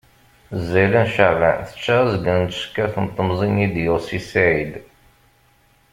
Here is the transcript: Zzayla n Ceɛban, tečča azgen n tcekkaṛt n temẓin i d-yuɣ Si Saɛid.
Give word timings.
Zzayla 0.61 1.03
n 1.07 1.11
Ceɛban, 1.15 1.55
tečča 1.67 1.93
azgen 2.01 2.37
n 2.43 2.47
tcekkaṛt 2.47 2.95
n 3.03 3.07
temẓin 3.15 3.61
i 3.65 3.67
d-yuɣ 3.73 3.99
Si 4.07 4.19
Saɛid. 4.29 4.73